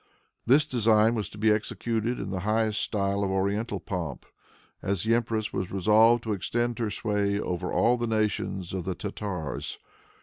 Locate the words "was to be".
1.13-1.51